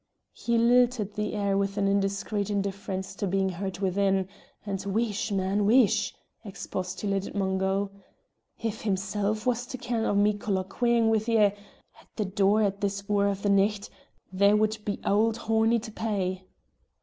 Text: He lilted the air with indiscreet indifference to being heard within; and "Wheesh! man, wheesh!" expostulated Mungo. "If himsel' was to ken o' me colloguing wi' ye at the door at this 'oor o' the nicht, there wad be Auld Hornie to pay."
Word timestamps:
He 0.33 0.57
lilted 0.57 1.13
the 1.13 1.33
air 1.35 1.55
with 1.55 1.77
indiscreet 1.77 2.49
indifference 2.49 3.13
to 3.13 3.27
being 3.27 3.49
heard 3.49 3.77
within; 3.77 4.29
and 4.65 4.79
"Wheesh! 4.81 5.31
man, 5.31 5.67
wheesh!" 5.67 6.11
expostulated 6.43 7.35
Mungo. 7.35 7.91
"If 8.57 8.81
himsel' 8.81 9.37
was 9.45 9.67
to 9.67 9.77
ken 9.77 10.03
o' 10.05 10.15
me 10.15 10.33
colloguing 10.33 11.09
wi' 11.11 11.21
ye 11.27 11.37
at 11.37 11.57
the 12.15 12.25
door 12.25 12.63
at 12.63 12.81
this 12.81 13.03
'oor 13.07 13.27
o' 13.27 13.35
the 13.35 13.49
nicht, 13.49 13.91
there 14.33 14.57
wad 14.57 14.75
be 14.83 14.99
Auld 15.05 15.37
Hornie 15.37 15.77
to 15.83 15.91
pay." 15.91 16.47